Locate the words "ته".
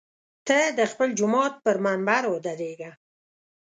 0.47-0.59